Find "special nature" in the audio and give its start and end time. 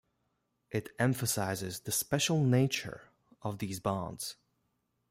1.91-3.01